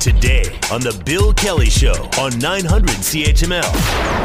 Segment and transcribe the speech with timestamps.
[0.00, 4.16] Today on The Bill Kelly Show on 900 CHML.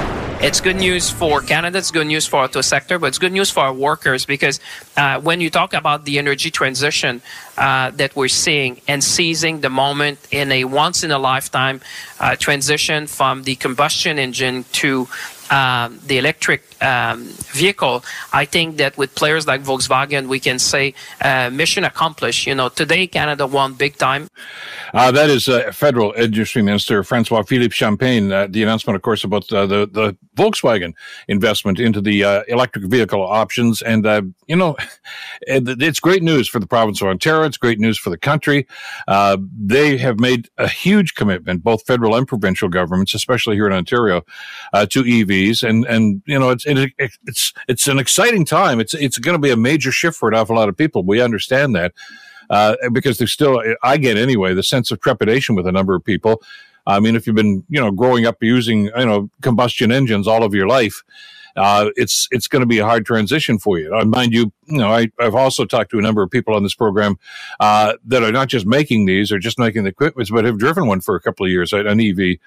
[0.43, 1.77] It's good news for Canada.
[1.77, 4.59] It's good news for auto sector, but it's good news for our workers because
[4.97, 7.21] uh, when you talk about the energy transition
[7.57, 11.79] uh, that we're seeing and seizing the moment in a once in a lifetime
[12.19, 15.07] uh, transition from the combustion engine to
[15.51, 18.03] um, the electric um, vehicle,
[18.33, 22.47] I think that with players like Volkswagen, we can say uh, mission accomplished.
[22.47, 24.29] You know, today Canada won big time.
[24.93, 28.31] Uh, that is uh, Federal Industry Minister Francois Philippe Champagne.
[28.31, 30.93] Uh, the announcement, of course, about uh, the the Volkswagen
[31.27, 34.05] investment into the uh, electric vehicle options, and
[34.47, 34.77] you know,
[35.41, 37.43] it's great news for the province of Ontario.
[37.43, 38.67] It's great news for the country.
[39.07, 44.23] they have made a huge commitment, both federal and provincial governments, especially here in Ontario,
[44.89, 45.03] to
[45.49, 48.79] And and you know, it's it's it's an exciting time.
[48.79, 51.03] It's it's going to be a major shift for an awful lot of people.
[51.03, 51.93] We understand that
[52.49, 56.03] uh, because there's still I get anyway the sense of trepidation with a number of
[56.03, 56.41] people.
[56.87, 60.43] I mean, if you've been you know growing up using you know combustion engines all
[60.43, 61.03] of your life
[61.55, 63.93] uh, it's it's going to be a hard transition for you.
[63.93, 66.63] Uh, mind you, you know, I, have also talked to a number of people on
[66.63, 67.17] this program
[67.59, 70.87] uh, that are not just making these or just making the equipment, but have driven
[70.87, 72.37] one for a couple of years, an EV,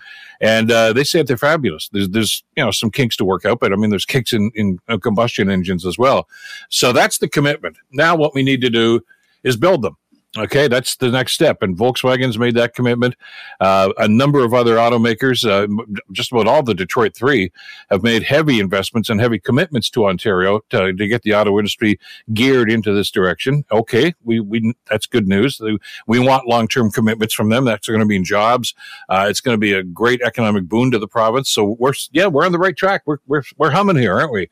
[0.41, 1.89] and uh, they say that they're fabulous.
[1.93, 4.51] There's there's you know some kinks to work out, but I mean there's kinks in
[4.55, 6.29] in uh, combustion engines as well.
[6.71, 7.77] So that's the commitment.
[7.93, 9.01] Now what we need to do
[9.43, 9.97] is build them.
[10.37, 11.63] Okay, that's the next step.
[11.63, 13.15] And Volkswagen's made that commitment.
[13.61, 15.69] Uh, a number of other automakers, uh,
[16.11, 17.53] just about all the Detroit three,
[17.91, 22.01] have made heavy investments and heavy commitments to Ontario to, to get the auto industry
[22.33, 23.65] geared into this direction.
[23.71, 25.61] Okay, we, we that's good news.
[26.09, 27.65] We want long term commitments from them.
[27.65, 28.75] That's going to mean jobs.
[29.09, 31.49] Uh, it's going to be a great economic boon to the province.
[31.49, 33.03] So we're yeah, we're on the right track.
[33.07, 34.51] We're we're we're humming here, aren't we?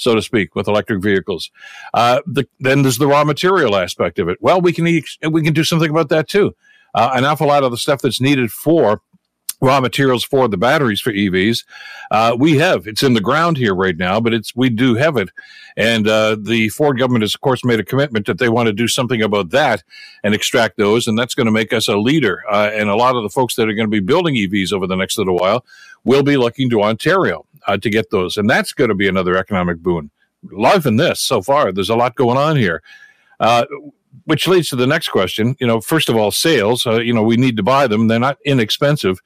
[0.00, 1.50] So to speak, with electric vehicles.
[1.92, 4.38] Uh, the, then there's the raw material aspect of it.
[4.40, 6.54] Well, we can we can do something about that too.
[6.94, 9.02] Uh, an awful lot of the stuff that's needed for
[9.60, 11.64] raw materials for the batteries for EVs.
[12.10, 15.18] Uh, we have it's in the ground here right now, but it's we do have
[15.18, 15.28] it,
[15.76, 18.72] and uh, the Ford government has of course made a commitment that they want to
[18.72, 19.82] do something about that
[20.24, 22.42] and extract those, and that's going to make us a leader.
[22.50, 24.86] Uh, and a lot of the folks that are going to be building EVs over
[24.86, 25.64] the next little while
[26.04, 28.36] will be looking to Ontario uh, to get those.
[28.36, 30.10] And that's going to be another economic boon.
[30.50, 31.72] Loving this so far.
[31.72, 32.82] There's a lot going on here.
[33.38, 33.64] Uh,
[34.24, 35.56] which leads to the next question.
[35.60, 36.86] You know, first of all, sales.
[36.86, 38.08] Uh, you know, we need to buy them.
[38.08, 39.20] They're not inexpensive,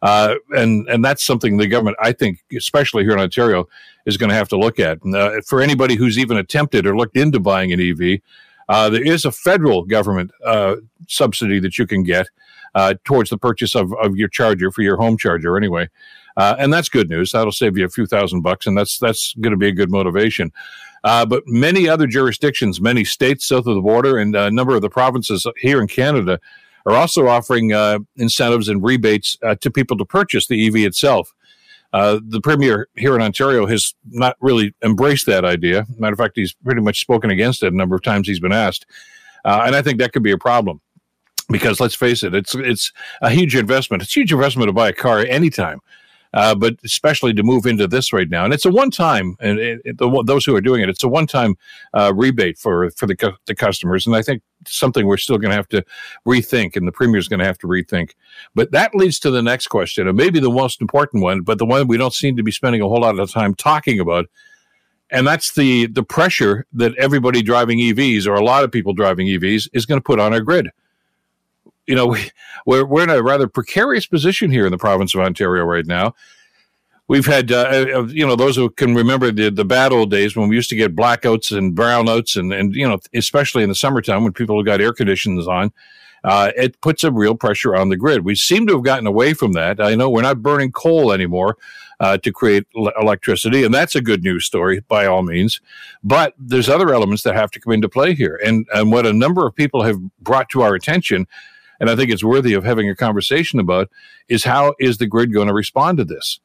[0.00, 3.68] uh, and and that's something the government, I think, especially here in Ontario,
[4.06, 4.98] is going to have to look at.
[5.04, 8.20] Uh, for anybody who's even attempted or looked into buying an EV,
[8.68, 10.76] uh, there is a federal government uh,
[11.08, 12.26] subsidy that you can get
[12.74, 15.88] uh, towards the purchase of, of your charger for your home charger, anyway.
[16.36, 17.30] Uh, and that's good news.
[17.30, 19.90] That'll save you a few thousand bucks, and that's that's going to be a good
[19.90, 20.52] motivation.
[21.04, 24.82] Uh, but many other jurisdictions, many states south of the border, and a number of
[24.82, 26.38] the provinces here in Canada
[26.86, 31.32] are also offering uh, incentives and rebates uh, to people to purchase the EV itself.
[31.92, 35.84] Uh, the premier here in Ontario has not really embraced that idea.
[35.98, 38.52] Matter of fact, he's pretty much spoken against it a number of times he's been
[38.52, 38.86] asked,
[39.44, 40.80] uh, and I think that could be a problem
[41.50, 44.02] because let's face it, it's it's a huge investment.
[44.02, 45.80] It's a huge investment to buy a car anytime
[46.34, 48.44] uh, but especially to move into this right now.
[48.44, 51.04] And it's a one time, and it, it, the, those who are doing it, it's
[51.04, 51.56] a one time
[51.94, 54.06] uh, rebate for for the, the customers.
[54.06, 55.84] And I think something we're still going to have to
[56.26, 58.12] rethink, and the premier is going to have to rethink.
[58.54, 61.66] But that leads to the next question, and maybe the most important one, but the
[61.66, 64.26] one we don't seem to be spending a whole lot of time talking about.
[65.10, 69.26] And that's the the pressure that everybody driving EVs, or a lot of people driving
[69.26, 70.70] EVs, is going to put on our grid
[71.86, 72.30] you know, we,
[72.66, 76.14] we're, we're in a rather precarious position here in the province of Ontario right now.
[77.08, 80.10] We've had, uh, uh, uh, you know, those who can remember the, the bad old
[80.10, 83.68] days when we used to get blackouts and brownouts, and, and you know, especially in
[83.68, 85.72] the summertime when people have got air conditioners on,
[86.24, 88.24] uh, it puts a real pressure on the grid.
[88.24, 89.80] We seem to have gotten away from that.
[89.80, 91.58] I know we're not burning coal anymore
[91.98, 95.60] uh, to create l- electricity, and that's a good news story by all means.
[96.04, 99.12] But there's other elements that have to come into play here, and and what a
[99.12, 101.26] number of people have brought to our attention
[101.82, 103.90] and I think it's worthy of having a conversation about
[104.28, 106.38] is how is the grid going to respond to this?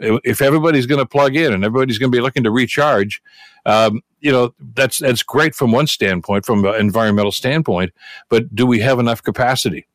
[0.00, 3.22] If everybody's going to plug in and everybody's going to be looking to recharge,
[3.66, 7.92] um, you know that's that's great from one standpoint, from an environmental standpoint.
[8.30, 9.86] But do we have enough capacity?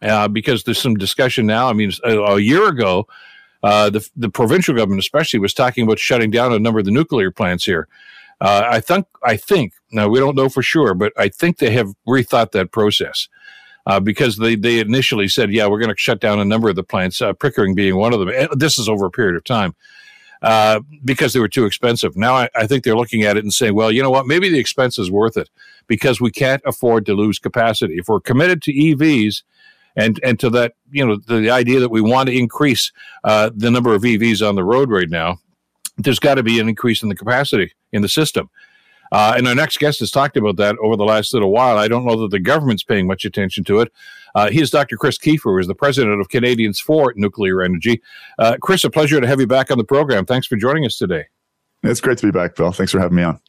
[0.00, 1.68] Uh, because there's some discussion now.
[1.68, 3.08] I mean, a, a year ago,
[3.64, 6.92] uh, the the provincial government, especially, was talking about shutting down a number of the
[6.92, 7.88] nuclear plants here.
[8.40, 11.72] Uh, I think I think now we don't know for sure, but I think they
[11.72, 13.28] have rethought that process
[13.86, 16.76] uh, because they, they initially said, yeah, we're going to shut down a number of
[16.76, 18.28] the plants, uh, Pickering being one of them.
[18.28, 19.74] And this is over a period of time.
[20.42, 22.16] Uh, because they were too expensive.
[22.16, 24.26] Now I, I, think they're looking at it and saying, well, you know what?
[24.26, 25.48] Maybe the expense is worth it
[25.86, 27.94] because we can't afford to lose capacity.
[27.94, 29.42] If we're committed to EVs
[29.96, 32.92] and and to that you know the idea that we want to increase
[33.22, 35.38] uh, the number of EVs on the road right now,
[35.96, 38.50] there's got to be an increase in the capacity in the system.
[39.14, 41.78] Uh, and our next guest has talked about that over the last little while.
[41.78, 43.92] I don't know that the government's paying much attention to it.
[44.34, 44.96] Uh, he is Dr.
[44.96, 48.02] Chris Keefer, who is the president of Canadians for Nuclear Energy.
[48.40, 50.26] Uh, Chris, a pleasure to have you back on the program.
[50.26, 51.26] Thanks for joining us today.
[51.84, 52.72] It's great to be back, Bill.
[52.72, 53.40] Thanks for having me on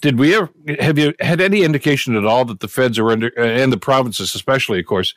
[0.00, 0.50] did we ever
[0.80, 3.76] have you had any indication at all that the feds are under uh, and the
[3.76, 5.14] provinces especially of course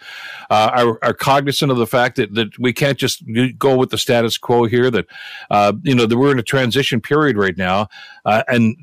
[0.49, 3.23] uh, are, are cognizant of the fact that, that we can't just
[3.57, 5.05] go with the status quo here that
[5.51, 7.87] uh, you know that we're in a transition period right now
[8.25, 8.75] uh, and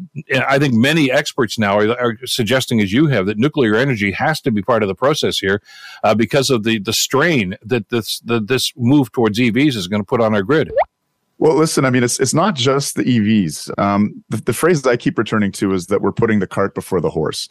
[0.47, 4.41] i think many experts now are, are, suggesting as you have that nuclear energy has
[4.41, 5.61] to be part of the process here
[6.05, 10.03] uh, because of the the strain that this the, this move towards evs is going
[10.03, 10.71] to put on our grid
[11.43, 13.77] well, listen, I mean, it's it's not just the EVs.
[13.77, 16.73] Um, the, the, phrase that I keep returning to is that we're putting the cart
[16.73, 17.49] before the horse.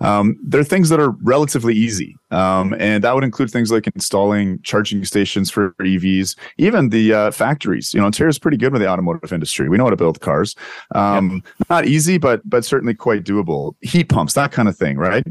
[0.00, 3.86] Um, there are things that are relatively easy, um, and that would include things like
[3.88, 7.92] installing charging stations for EVs, even the uh, factories.
[7.92, 9.68] You know, Ontario is pretty good with the automotive industry.
[9.68, 10.56] We know how to build cars.
[10.94, 11.42] Um.
[11.68, 13.74] Not easy, but but certainly quite doable.
[13.82, 15.26] Heat pumps, that kind of thing, right?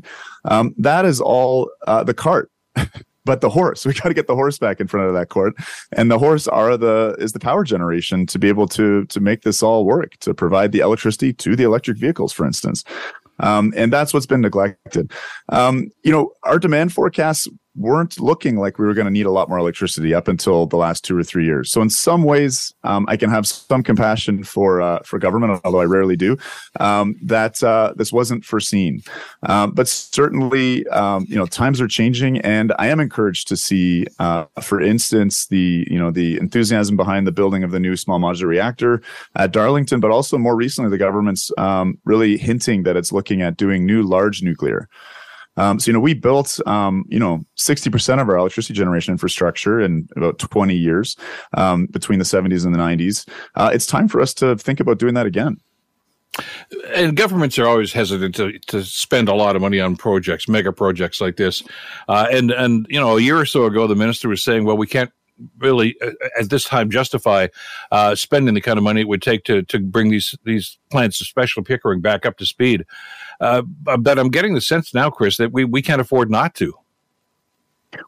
[0.45, 2.51] Um, that is all uh, the cart.
[3.29, 5.53] but the horse we got to get the horse back in front of that court.
[5.91, 9.43] And the horse are the is the power generation to be able to to make
[9.43, 12.83] this all work to provide the electricity to the electric vehicles for instance.
[13.41, 15.11] Um, and that's what's been neglected.
[15.49, 17.47] Um, you know our demand forecasts
[17.79, 20.75] weren't looking like we were going to need a lot more electricity up until the
[20.75, 21.71] last two or three years.
[21.71, 25.79] So in some ways, um, I can have some compassion for uh, for government, although
[25.79, 26.37] I rarely do.
[26.79, 29.01] Um, that uh, this wasn't foreseen,
[29.43, 34.05] um, but certainly, um, you know, times are changing, and I am encouraged to see,
[34.19, 38.19] uh, for instance, the you know the enthusiasm behind the building of the new small
[38.19, 39.01] modular reactor
[39.35, 43.57] at Darlington, but also more recently, the government's um, really hinting that it's looking at
[43.57, 44.89] doing new large nuclear.
[45.59, 49.79] Um, so, you know, we built, um, you know, 60% of our electricity generation infrastructure
[49.79, 51.17] in about 20 years
[51.53, 53.27] um, between the 70s and the 90s.
[53.55, 55.57] Uh, it's time for us to think about doing that again.
[56.95, 60.71] And governments are always hesitant to, to spend a lot of money on projects, mega
[60.71, 61.63] projects like this.
[62.07, 64.77] Uh, and and you know, a year or so ago, the minister was saying, "Well,
[64.77, 65.11] we can't
[65.57, 67.47] really uh, at this time justify
[67.91, 71.21] uh, spending the kind of money it would take to to bring these these plants,
[71.21, 72.85] especially Pickering, back up to speed.
[73.39, 76.73] Uh, but I'm getting the sense now, Chris, that we we can't afford not to.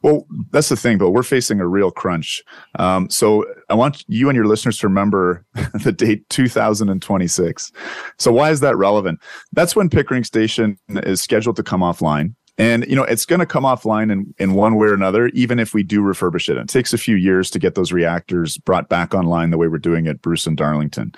[0.04, 2.44] Well, that's the thing, but we're facing a real crunch.
[2.78, 5.44] Um, so I want you and your listeners to remember
[5.84, 7.72] the date 2026.
[8.18, 9.20] So why is that relevant?
[9.54, 12.36] That's when Pickering Station is scheduled to come offline.
[12.62, 15.58] And you know, it's going to come offline in, in one way or another, even
[15.58, 16.58] if we do refurbish it.
[16.58, 19.80] It takes a few years to get those reactors brought back online the way we're
[19.80, 21.12] doing at Bruce and Darlington.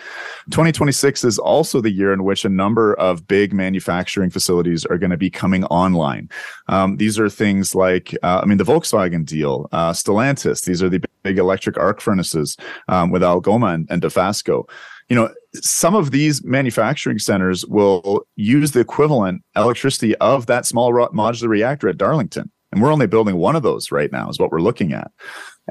[0.51, 5.09] 2026 is also the year in which a number of big manufacturing facilities are going
[5.11, 6.29] to be coming online.
[6.69, 10.63] Um, these are things like, uh, I mean, the Volkswagen deal, uh, Stellantis.
[10.63, 12.55] These are the big electric arc furnaces
[12.87, 14.63] um, with Algoma and, and Dofasco
[15.09, 20.91] you know, some of these manufacturing centers will use the equivalent electricity of that small
[20.91, 22.51] modular reactor at Darlington.
[22.71, 25.11] And we're only building one of those right now, is what we're looking at.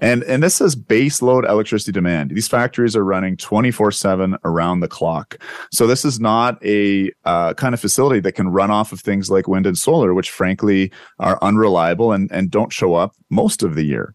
[0.00, 2.30] And, and this is base load electricity demand.
[2.30, 5.36] These factories are running 24 7 around the clock.
[5.70, 9.30] So this is not a uh, kind of facility that can run off of things
[9.30, 13.74] like wind and solar, which frankly are unreliable and, and don't show up most of
[13.74, 14.14] the year.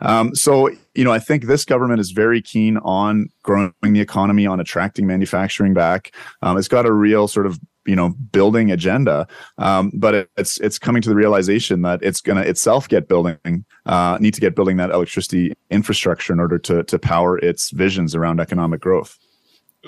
[0.00, 4.46] Um, so, you know, I think this government is very keen on growing the economy,
[4.46, 6.14] on attracting manufacturing back.
[6.42, 9.26] Um, it's got a real sort of you know building agenda.
[9.58, 13.08] Um, but it, it's it's coming to the realization that it's going to itself get
[13.08, 17.70] building uh, need to get building that electricity infrastructure in order to to power its
[17.70, 19.18] visions around economic growth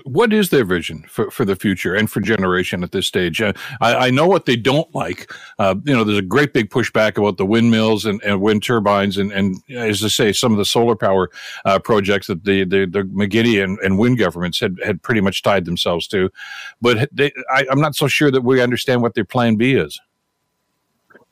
[0.04, 3.40] what is their vision for, for the future and for generation at this stage?
[3.40, 5.32] Uh, I, I, know what they don't like.
[5.58, 9.16] Uh, you know, there's a great big pushback about the windmills and, and wind turbines,
[9.18, 11.30] and, and as I say, some of the solar power
[11.64, 15.42] uh, projects that the the, the McGuinty and, and Wynne governments had had pretty much
[15.42, 16.30] tied themselves to.
[16.80, 20.00] But they, I, I'm not so sure that we understand what their plan B is.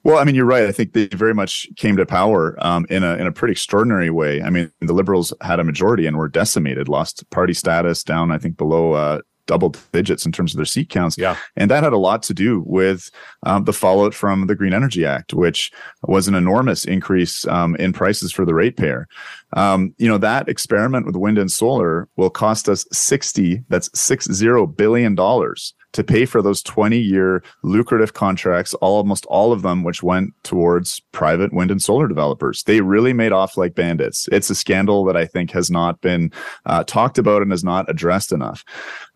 [0.05, 0.65] Well, I mean, you're right.
[0.65, 4.11] I think they very much came to power um, in a in a pretty extraordinary
[4.11, 4.43] way.
[4.43, 8.37] I mean, the Liberals had a majority and were decimated, lost party status down, I
[8.37, 11.19] think, below uh, double digits in terms of their seat counts.
[11.19, 11.37] Yeah.
[11.57, 13.11] And that had a lot to do with
[13.45, 15.71] um, the fallout from the Green Energy Act, which
[16.03, 19.07] was an enormous increase um, in prices for the ratepayer.
[19.55, 24.31] Um, you know, that experiment with wind and solar will cost us 60, that's six
[24.33, 29.83] zero billion dollars to pay for those 20 year lucrative contracts, almost all of them,
[29.83, 32.63] which went towards private wind and solar developers.
[32.65, 34.29] They really made off like bandits.
[34.31, 36.33] It's a scandal that I think has not been
[36.67, 38.65] uh, talked about and is not addressed enough.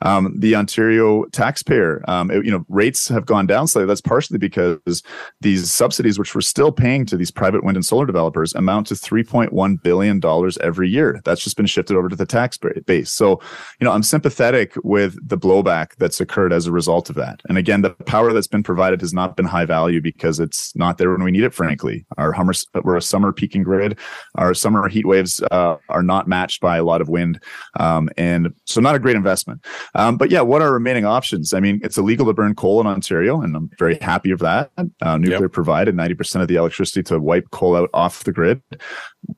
[0.02, 3.88] Um, the Ontario taxpayer, um, it, you know, rates have gone down slightly.
[3.88, 5.02] That's partially because
[5.40, 8.94] these subsidies, which we're still paying to these private wind and solar developers, amount to
[8.94, 11.20] three point one billion dollars every year.
[11.24, 12.56] That's just been shifted over to the tax
[12.86, 13.10] base.
[13.10, 13.40] So,
[13.80, 17.40] you know, I'm sympathetic with the blowback that's occurred as a result of that.
[17.48, 20.98] And again, the power that's been provided has not been high value because it's not
[20.98, 21.54] there when we need it.
[21.54, 22.52] Frankly, our Hummer,
[22.84, 23.98] we're a summer peaking grid.
[24.36, 27.42] Our summer heat waves uh, are not matched by a lot of wind,
[27.80, 29.64] um, and so not a great investment.
[29.94, 31.52] Um, but yeah, what are remaining options?
[31.52, 34.70] I mean, it's illegal to burn coal in Ontario, and I'm very happy of that.
[35.02, 35.52] Uh, nuclear yep.
[35.52, 38.62] provided 90% of the electricity to wipe coal out off the grid.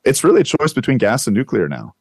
[0.04, 1.94] It's really a choice between gas and nuclear now.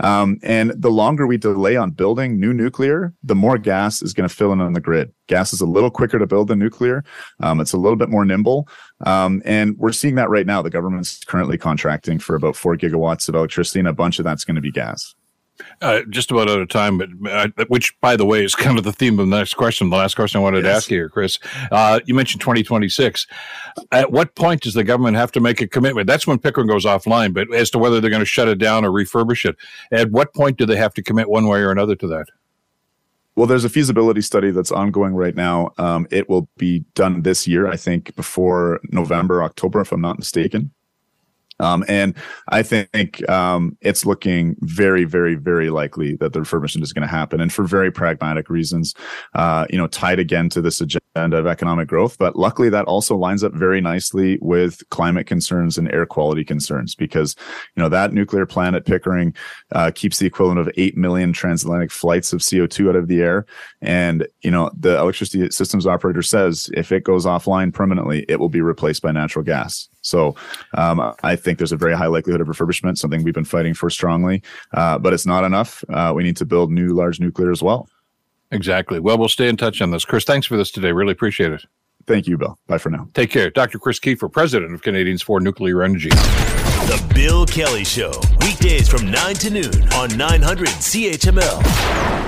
[0.00, 4.28] Um, and the longer we delay on building new nuclear, the more gas is going
[4.28, 5.12] to fill in on the grid.
[5.26, 7.04] Gas is a little quicker to build than nuclear.
[7.40, 8.68] Um, it's a little bit more nimble.
[9.04, 10.62] Um, and we're seeing that right now.
[10.62, 14.44] The government's currently contracting for about four gigawatts of electricity, and a bunch of that's
[14.44, 15.14] going to be gas.
[15.80, 18.84] Uh, just about out of time, but uh, which, by the way, is kind of
[18.84, 19.90] the theme of the next question.
[19.90, 20.72] The last question I wanted yes.
[20.72, 21.38] to ask you here, Chris.
[21.70, 23.26] Uh, you mentioned 2026.
[23.92, 26.06] At what point does the government have to make a commitment?
[26.06, 28.84] That's when Pickering goes offline, but as to whether they're going to shut it down
[28.84, 29.56] or refurbish it,
[29.92, 32.26] at what point do they have to commit one way or another to that?
[33.38, 35.70] Well, there's a feasibility study that's ongoing right now.
[35.78, 40.18] Um, it will be done this year, I think, before November, October, if I'm not
[40.18, 40.72] mistaken.
[41.60, 42.14] Um, and
[42.48, 47.08] I think um, it's looking very, very, very likely that the refurbishment is going to
[47.08, 48.94] happen, and for very pragmatic reasons,
[49.34, 52.16] uh, you know, tied again to this agenda of economic growth.
[52.18, 56.94] But luckily, that also lines up very nicely with climate concerns and air quality concerns,
[56.94, 57.34] because
[57.76, 59.34] you know that nuclear plant at Pickering
[59.72, 63.46] uh, keeps the equivalent of eight million transatlantic flights of CO2 out of the air,
[63.82, 68.48] and you know the electricity systems operator says if it goes offline permanently, it will
[68.48, 69.88] be replaced by natural gas.
[70.08, 70.34] So
[70.74, 73.90] um, I think there's a very high likelihood of refurbishment, something we've been fighting for
[73.90, 75.84] strongly, uh, but it's not enough.
[75.88, 77.88] Uh, we need to build new large nuclear as well.
[78.50, 78.98] Exactly.
[78.98, 80.04] Well, we'll stay in touch on this.
[80.04, 80.92] Chris, thanks for this today.
[80.92, 81.64] Really appreciate it.
[82.06, 82.58] Thank you, Bill.
[82.66, 83.08] Bye for now.
[83.12, 83.50] Take care.
[83.50, 83.78] Dr.
[83.78, 86.08] Chris Keefer, President of Canadians for Nuclear Energy.
[86.08, 92.27] The Bill Kelly Show, weekdays from 9 to noon on 900 CHML.